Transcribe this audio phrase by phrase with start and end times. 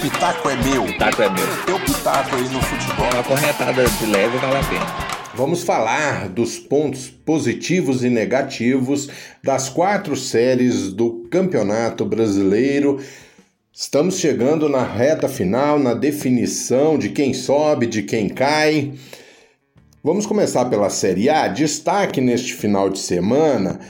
[0.00, 0.84] pitaco é meu.
[0.84, 1.64] Pitaco é meu.
[1.64, 3.08] Teu pitaco aí no futebol.
[3.12, 4.86] Uma corretada de leve vale a pena.
[5.34, 9.08] Vamos falar dos pontos positivos e negativos
[9.42, 13.00] das quatro séries do Campeonato Brasileiro.
[13.72, 18.94] Estamos chegando na reta final, na definição de quem sobe, de quem cai.
[20.02, 21.48] Vamos começar pela Série A.
[21.48, 23.80] Destaque neste final de semana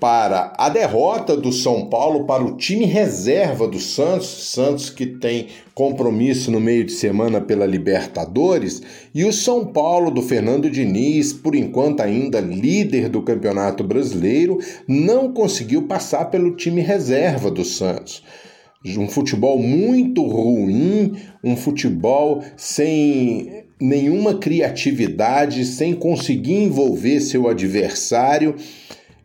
[0.00, 5.48] para a derrota do São Paulo para o time reserva do Santos, Santos que tem
[5.74, 8.82] compromisso no meio de semana pela Libertadores,
[9.14, 15.32] e o São Paulo do Fernando Diniz, por enquanto ainda líder do Campeonato Brasileiro, não
[15.32, 18.22] conseguiu passar pelo time reserva do Santos.
[18.96, 21.12] Um futebol muito ruim,
[21.44, 28.54] um futebol sem nenhuma criatividade, sem conseguir envolver seu adversário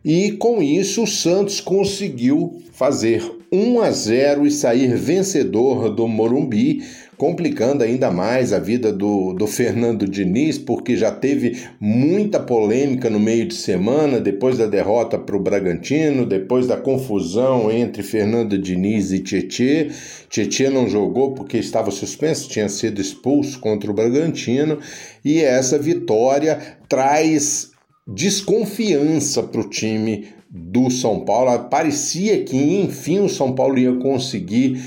[0.06, 6.84] e com isso o Santos conseguiu fazer 1 a 0 e sair vencedor do Morumbi,
[7.16, 13.18] complicando ainda mais a vida do, do Fernando Diniz, porque já teve muita polêmica no
[13.18, 19.10] meio de semana, depois da derrota para o Bragantino, depois da confusão entre Fernando Diniz
[19.10, 19.90] e Tietê.
[20.30, 24.78] Tietê não jogou porque estava suspenso, tinha sido expulso contra o Bragantino,
[25.24, 27.74] e essa vitória traz
[28.06, 31.68] desconfiança para o time do São Paulo.
[31.68, 34.80] Parecia que enfim o São Paulo ia conseguir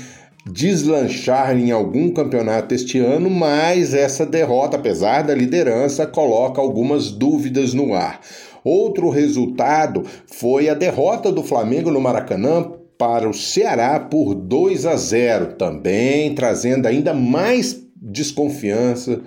[0.46, 7.74] deslanchar em algum campeonato este ano, mas essa derrota, apesar da liderança, coloca algumas dúvidas
[7.74, 8.20] no ar.
[8.64, 14.96] Outro resultado foi a derrota do Flamengo no Maracanã para o Ceará por 2 a
[14.96, 19.20] 0, também trazendo ainda mais desconfiança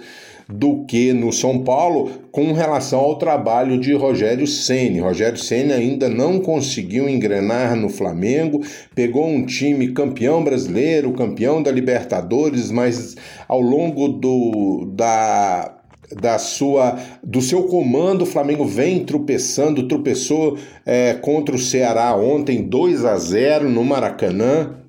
[0.47, 4.99] do que no São Paulo com relação ao trabalho de Rogério Ceni.
[4.99, 8.61] Rogério Ceni ainda não conseguiu engrenar no Flamengo,
[8.95, 13.15] pegou um time campeão brasileiro, campeão da Libertadores, mas
[13.47, 15.79] ao longo do da
[16.19, 22.61] da sua do seu comando o Flamengo vem tropeçando tropeçou é, contra o Ceará ontem
[22.61, 24.82] 2 a 0 no Maracanã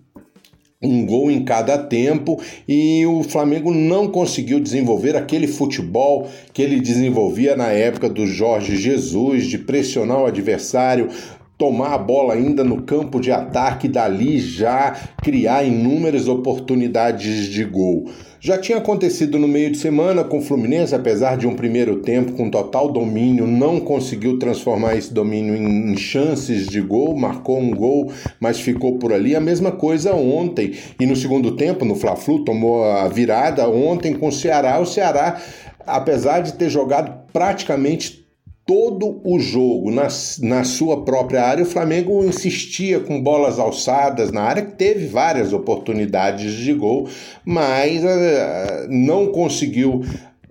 [0.84, 6.80] um gol em cada tempo e o Flamengo não conseguiu desenvolver aquele futebol que ele
[6.80, 11.08] desenvolvia na época do Jorge Jesus, de pressionar o adversário,
[11.56, 18.10] tomar a bola ainda no campo de ataque dali já criar inúmeras oportunidades de gol.
[18.40, 22.32] Já tinha acontecido no meio de semana com o Fluminense, apesar de um primeiro tempo
[22.32, 28.12] com total domínio, não conseguiu transformar esse domínio em chances de gol, marcou um gol,
[28.38, 29.34] mas ficou por ali.
[29.34, 34.28] A mesma coisa ontem e no segundo tempo, no Fla-Flu, tomou a virada ontem com
[34.28, 34.78] o Ceará.
[34.78, 35.40] O Ceará,
[35.86, 38.23] apesar de ter jogado praticamente
[38.66, 40.08] todo o jogo na,
[40.40, 45.52] na sua própria área, o Flamengo insistia com bolas alçadas na área, que teve várias
[45.52, 47.08] oportunidades de gol,
[47.44, 50.02] mas uh, não conseguiu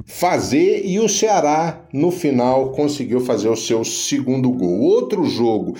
[0.05, 4.79] fazer e o Ceará no final conseguiu fazer o seu segundo gol.
[4.81, 5.75] Outro jogo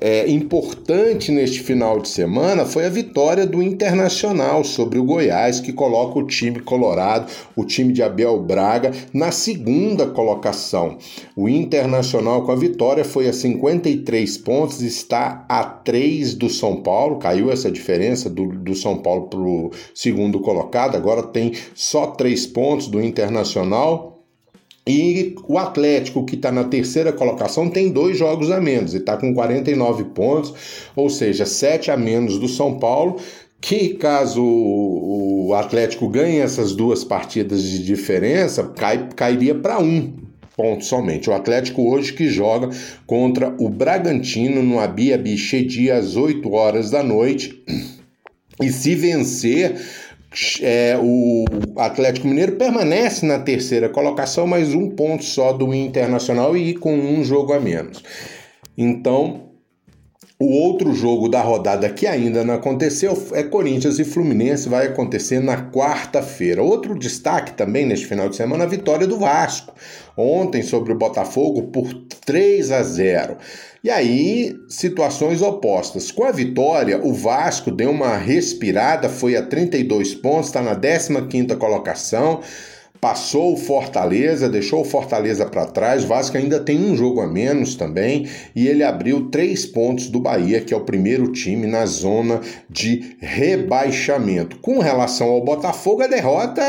[0.00, 5.72] é, importante neste final de semana foi a vitória do Internacional sobre o Goiás, que
[5.72, 10.98] coloca o time colorado, o time de Abel Braga, na segunda colocação.
[11.36, 17.18] O Internacional, com a vitória, foi a 53 pontos, está a 3 do São Paulo,
[17.18, 22.46] caiu essa diferença do, do São Paulo para o segundo colocado, agora tem só 3
[22.46, 24.17] pontos do Internacional.
[24.88, 29.18] E o Atlético, que está na terceira colocação, tem dois jogos a menos e está
[29.18, 30.54] com 49 pontos,
[30.96, 33.20] ou seja, 7 a menos do São Paulo.
[33.60, 40.14] Que caso o Atlético ganhe essas duas partidas de diferença, cai, cairia para um
[40.56, 41.28] ponto somente.
[41.28, 42.70] O Atlético hoje que joga
[43.06, 47.62] contra o Bragantino no Abia Bichedi às 8 horas da noite.
[48.60, 49.76] E se vencer,
[50.60, 51.44] é, o
[51.76, 57.24] Atlético Mineiro permanece na terceira colocação, mas um ponto só do Internacional e com um
[57.24, 58.02] jogo a menos.
[58.76, 59.47] Então,
[60.40, 65.40] o outro jogo da rodada que ainda não aconteceu é Corinthians e Fluminense, vai acontecer
[65.40, 66.62] na quarta-feira.
[66.62, 69.74] Outro destaque também neste final de semana, a vitória do Vasco.
[70.16, 71.92] Ontem sobre o Botafogo por
[72.24, 73.36] 3 a 0.
[73.82, 76.12] E aí, situações opostas.
[76.12, 81.56] Com a vitória, o Vasco deu uma respirada, foi a 32 pontos, está na 15ª
[81.56, 82.40] colocação
[83.00, 86.04] passou o Fortaleza, deixou o Fortaleza para trás.
[86.04, 90.20] O Vasco ainda tem um jogo a menos também e ele abriu três pontos do
[90.20, 94.58] Bahia, que é o primeiro time na zona de rebaixamento.
[94.58, 96.62] Com relação ao Botafogo, a derrota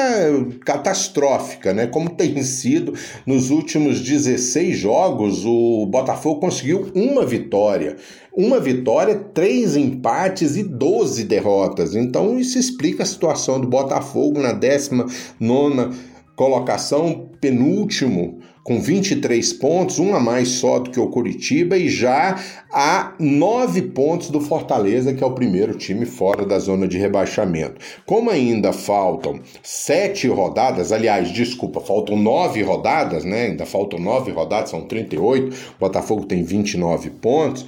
[0.65, 1.87] catastrófica, né?
[1.87, 2.93] Como tem sido
[3.25, 7.97] nos últimos 16 jogos, o Botafogo conseguiu uma vitória
[8.39, 11.93] uma vitória, três empates e 12 derrotas.
[11.93, 20.15] Então isso explica a situação do Botafogo na 19 colocação, penúltimo, com 23 pontos, um
[20.15, 22.39] a mais só do que o Curitiba, e já
[22.71, 27.81] a nove pontos do Fortaleza, que é o primeiro time fora da zona de rebaixamento.
[28.05, 33.47] Como ainda faltam sete rodadas, aliás, desculpa, faltam nove rodadas, né?
[33.47, 37.65] Ainda faltam nove rodadas, são 38, o Botafogo tem 29 pontos.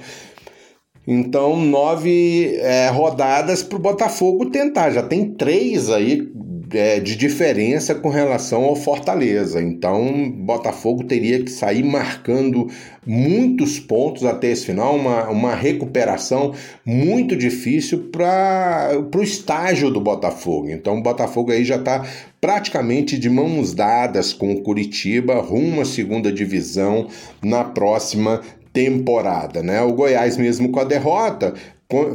[1.06, 4.90] Então, nove é, rodadas para o Botafogo tentar.
[4.90, 6.30] Já tem três aí
[6.72, 9.60] é, de diferença com relação ao Fortaleza.
[9.60, 12.68] Então, Botafogo teria que sair marcando
[13.04, 16.54] muitos pontos até esse final, uma, uma recuperação
[16.86, 20.70] muito difícil para o estágio do Botafogo.
[20.70, 22.06] Então, o Botafogo aí já está
[22.40, 27.08] praticamente de mãos dadas com o Curitiba rumo à segunda divisão
[27.42, 28.40] na próxima
[28.72, 29.82] temporada, né?
[29.82, 31.54] O Goiás mesmo com a derrota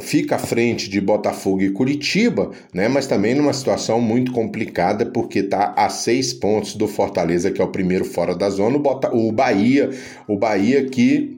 [0.02, 2.88] fica à frente de Botafogo e Curitiba, né?
[2.88, 7.64] Mas também numa situação muito complicada porque está a seis pontos do Fortaleza, que é
[7.64, 8.80] o primeiro fora da zona.
[9.14, 9.92] O Bahia,
[10.28, 11.38] o Bahia que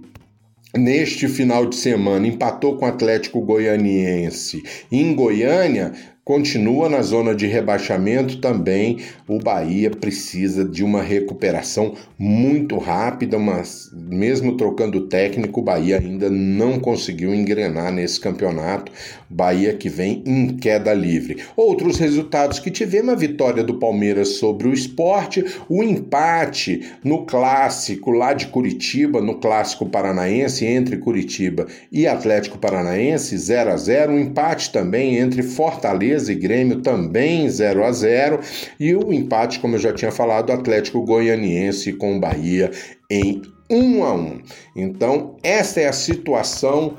[0.75, 5.91] neste final de semana empatou com o Atlético Goianiense em Goiânia,
[6.29, 8.99] continua na zona de rebaixamento também.
[9.27, 16.29] O Bahia precisa de uma recuperação muito rápida, mas mesmo trocando técnico, o Bahia ainda
[16.29, 18.91] não conseguiu engrenar nesse campeonato.
[19.27, 21.37] Bahia que vem em queda livre.
[21.57, 28.11] Outros resultados que tivemos: a vitória do Palmeiras sobre o esporte, o empate no clássico
[28.11, 34.19] lá de Curitiba, no clássico paranaense entre Curitiba e Atlético Paranaense, 0 a 0 um
[34.19, 38.39] empate também entre Fortaleza Fortaleza e Grêmio também 0 a 0
[38.79, 42.69] e o empate, como eu já tinha falado, Atlético Goianiense com Bahia
[43.09, 44.41] em 1 a 1.
[44.75, 46.95] Então, esta é a situação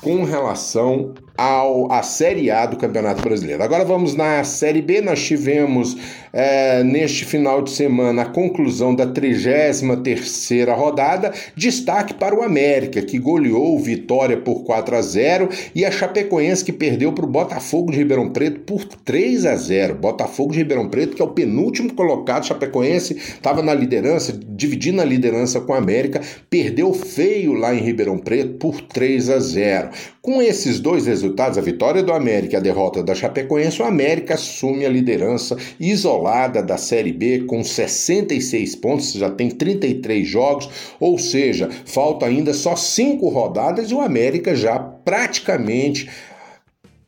[0.00, 3.62] com relação ao, à Série A do Campeonato Brasileiro.
[3.62, 5.00] Agora vamos na Série B.
[5.00, 5.96] Nós tivemos
[6.36, 9.80] é, neste final de semana a conclusão da 33
[10.76, 11.32] rodada.
[11.56, 16.72] Destaque para o América, que goleou Vitória por 4 a 0 e a Chapecoense, que
[16.72, 19.94] perdeu para o Botafogo de Ribeirão Preto por 3 a 0.
[19.94, 25.06] Botafogo de Ribeirão Preto, que é o penúltimo colocado, Chapecoense estava na liderança, dividindo a
[25.06, 29.88] liderança com a América, perdeu feio lá em Ribeirão Preto por 3 a 0.
[30.20, 34.34] Com esses dois resultados, a vitória do América e a derrota da Chapecoense, o América
[34.34, 36.25] assume a liderança isolada
[36.62, 40.68] da Série B com 66 pontos, já tem 33 jogos,
[40.98, 46.08] ou seja, falta ainda só cinco rodadas e o América já praticamente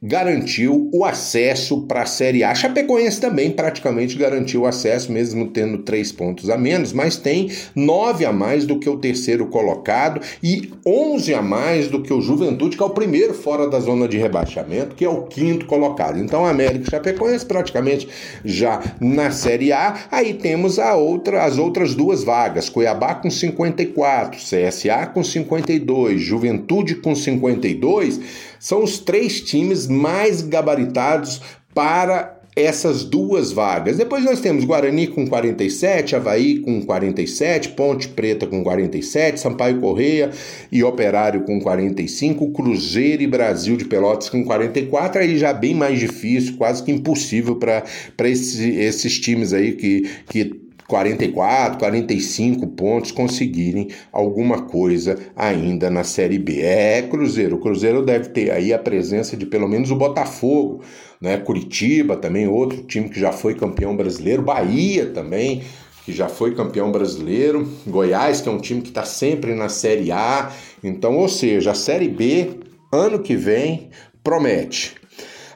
[0.01, 2.55] garantiu o acesso para a Série A.
[2.55, 8.25] Chapecoense também praticamente garantiu o acesso, mesmo tendo três pontos a menos, mas tem nove
[8.25, 12.77] a mais do que o terceiro colocado e onze a mais do que o Juventude,
[12.77, 16.19] que é o primeiro fora da zona de rebaixamento, que é o quinto colocado.
[16.19, 18.09] Então, América e Chapecoense praticamente
[18.45, 20.07] já na Série A.
[20.13, 26.95] Aí temos a outra, as outras duas vagas: Cuiabá com 54, CSA com 52, Juventude
[26.97, 31.41] com 52 são os três times mais gabaritados
[31.75, 33.97] para essas duas vagas.
[33.97, 40.31] Depois nós temos Guarani com 47, Havaí com 47, Ponte Preta com 47, Sampaio Correia
[40.73, 46.01] e Operário com 45, Cruzeiro e Brasil de Pelotas com 44, aí já bem mais
[46.01, 47.85] difícil, quase que impossível para
[48.29, 56.39] esse, esses times aí que, que 44, 45 pontos conseguirem alguma coisa ainda na Série
[56.39, 56.63] B.
[56.63, 57.57] É Cruzeiro.
[57.57, 60.83] O Cruzeiro deve ter aí a presença de pelo menos o Botafogo,
[61.21, 61.37] né?
[61.37, 65.63] Curitiba também, outro time que já foi campeão brasileiro, Bahia também,
[66.07, 70.11] que já foi campeão brasileiro, Goiás, que é um time que está sempre na Série
[70.11, 70.51] A.
[70.83, 73.91] Então, ou seja, a Série B, ano que vem,
[74.25, 74.95] promete.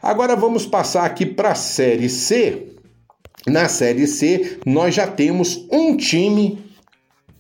[0.03, 2.73] Agora vamos passar aqui para a Série C
[3.47, 6.59] na Série C, nós já temos um time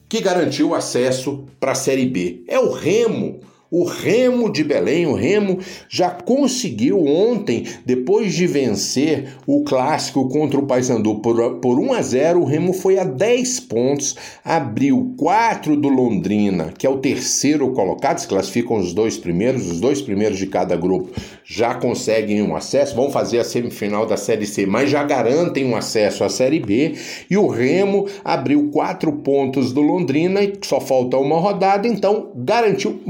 [0.09, 2.44] que garantiu acesso para a Série B.
[2.47, 3.40] É o Remo.
[3.74, 10.60] O Remo de Belém, o Remo já conseguiu ontem, depois de vencer o clássico contra
[10.60, 14.14] o Paysandu por, por 1 a 0, o Remo foi a 10 pontos,
[14.44, 19.80] abriu 4 do Londrina, que é o terceiro colocado, se classificam os dois primeiros, os
[19.80, 21.10] dois primeiros de cada grupo
[21.42, 25.76] já conseguem um acesso, vão fazer a semifinal da Série C, mas já garantem um
[25.76, 26.94] acesso à Série B.
[27.28, 33.00] E o Remo abriu quatro pontos do Londrina e só falta uma rodada, então garantiu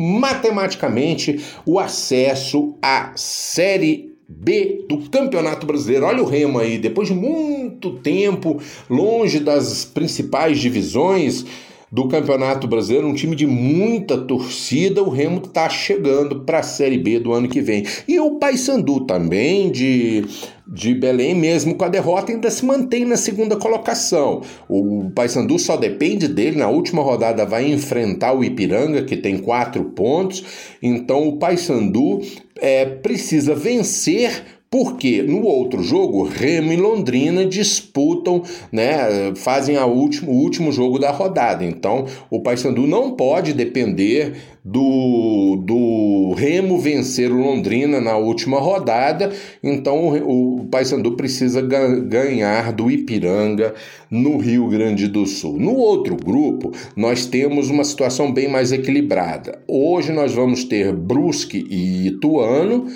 [0.53, 6.07] matematicamente o acesso à Série B do Campeonato Brasileiro.
[6.07, 11.45] Olha o Remo aí, depois de muito tempo longe das principais divisões
[11.93, 16.97] do Campeonato Brasileiro, um time de muita torcida, o Remo está chegando para a Série
[16.97, 17.85] B do ano que vem.
[18.09, 20.25] E o Paysandu também, de,
[20.67, 24.41] de Belém, mesmo com a derrota, ainda se mantém na segunda colocação.
[24.67, 29.85] O Paysandu só depende dele, na última rodada vai enfrentar o Ipiranga, que tem quatro
[29.85, 30.43] pontos,
[30.83, 32.23] então o Paysandu
[32.59, 40.33] é, precisa vencer porque no outro jogo, Remo e Londrina disputam, né, fazem a último,
[40.33, 41.63] o último jogo da rodada.
[41.63, 44.33] Então, o Paysandu não pode depender
[44.65, 49.31] do, do Remo vencer o Londrina na última rodada.
[49.63, 53.75] Então, o, o Paysandu precisa ganhar do Ipiranga
[54.11, 55.59] no Rio Grande do Sul.
[55.59, 59.59] No outro grupo, nós temos uma situação bem mais equilibrada.
[59.69, 62.87] Hoje nós vamos ter Brusque e Ituano.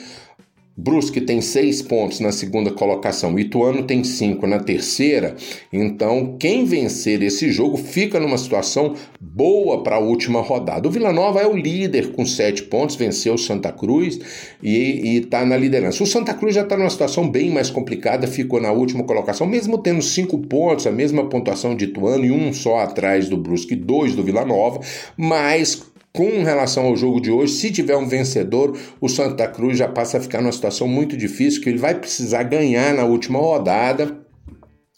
[0.79, 5.35] Brusque tem seis pontos na segunda colocação, Ituano tem cinco na terceira.
[5.73, 10.87] Então, quem vencer esse jogo fica numa situação boa para a última rodada.
[10.87, 14.19] O Vila Nova é o líder com sete pontos, venceu o Santa Cruz
[14.63, 16.03] e está na liderança.
[16.03, 19.79] O Santa Cruz já está numa situação bem mais complicada, ficou na última colocação, mesmo
[19.79, 24.15] tendo cinco pontos, a mesma pontuação de Ituano e um só atrás do Brusque, dois
[24.15, 24.81] do Vila Nova,
[25.17, 25.83] mas
[26.17, 30.17] com relação ao jogo de hoje, se tiver um vencedor, o Santa Cruz já passa
[30.17, 34.17] a ficar numa situação muito difícil, que ele vai precisar ganhar na última rodada.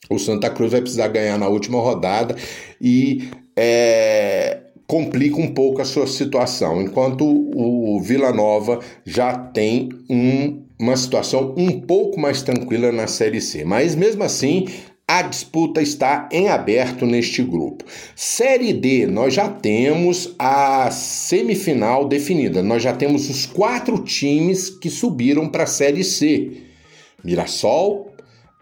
[0.09, 2.37] O Santa Cruz vai precisar ganhar na última rodada
[2.81, 10.63] e é, complica um pouco a sua situação, enquanto o Vila Nova já tem um,
[10.81, 13.65] uma situação um pouco mais tranquila na Série C.
[13.65, 14.67] Mas mesmo assim,
[15.09, 17.83] a disputa está em aberto neste grupo.
[18.15, 22.63] Série D, nós já temos a semifinal definida.
[22.63, 26.59] Nós já temos os quatro times que subiram para a Série C:
[27.25, 28.13] Mirassol,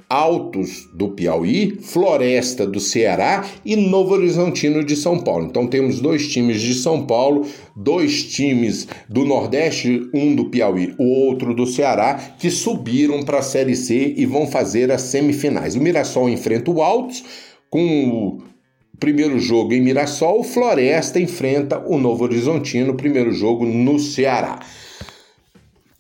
[0.09, 5.47] Altos do Piauí, Floresta do Ceará e Novo Horizontino de São Paulo.
[5.47, 7.45] Então temos dois times de São Paulo,
[7.75, 13.43] dois times do Nordeste, um do Piauí, o outro do Ceará, que subiram para a
[13.43, 15.75] Série C e vão fazer as semifinais.
[15.75, 17.25] O Mirassol enfrenta o Altos
[17.69, 18.43] com o
[19.01, 24.61] primeiro jogo em Mirassol, Floresta enfrenta o Novo Horizontino, primeiro jogo no Ceará.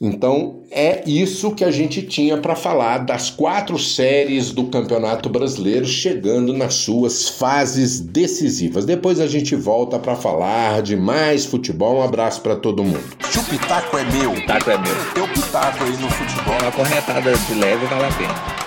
[0.01, 5.87] Então é isso que a gente tinha para falar das quatro séries do Campeonato Brasileiro
[5.87, 8.85] chegando nas suas fases decisivas.
[8.85, 11.97] Depois a gente volta para falar de mais futebol.
[11.97, 13.17] Um abraço para todo mundo.
[13.31, 14.95] Se o pitaco é meu, o pitaco é meu.
[15.15, 16.59] Teu pitaco aí no futebol.
[16.61, 18.66] Uma corretada de leve vale a pena.